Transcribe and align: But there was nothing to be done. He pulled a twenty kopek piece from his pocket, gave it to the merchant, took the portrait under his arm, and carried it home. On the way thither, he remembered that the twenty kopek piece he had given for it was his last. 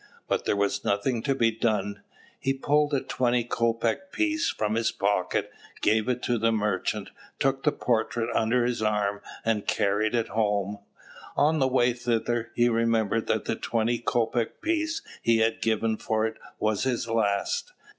But 0.27 0.45
there 0.45 0.55
was 0.55 0.83
nothing 0.83 1.21
to 1.21 1.35
be 1.35 1.51
done. 1.51 2.01
He 2.39 2.55
pulled 2.55 2.91
a 2.91 3.01
twenty 3.01 3.43
kopek 3.43 4.11
piece 4.11 4.49
from 4.49 4.73
his 4.73 4.91
pocket, 4.91 5.51
gave 5.81 6.09
it 6.09 6.23
to 6.23 6.39
the 6.39 6.51
merchant, 6.51 7.11
took 7.37 7.61
the 7.61 7.71
portrait 7.71 8.27
under 8.35 8.65
his 8.65 8.81
arm, 8.81 9.21
and 9.45 9.67
carried 9.67 10.15
it 10.15 10.29
home. 10.29 10.79
On 11.37 11.59
the 11.59 11.67
way 11.67 11.93
thither, 11.93 12.49
he 12.55 12.67
remembered 12.67 13.27
that 13.27 13.45
the 13.45 13.55
twenty 13.55 13.99
kopek 13.99 14.59
piece 14.63 15.03
he 15.21 15.37
had 15.37 15.61
given 15.61 15.97
for 15.97 16.25
it 16.25 16.37
was 16.57 16.81
his 16.81 17.07
last. 17.07 17.71